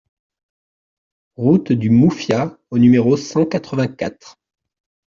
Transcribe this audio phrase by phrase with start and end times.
[1.35, 4.37] Route du Moufia au numéro cent quatre-vingt-quatre